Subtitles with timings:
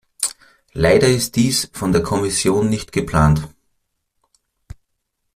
[0.73, 3.47] Leider ist dies von der Kommission nicht geplant.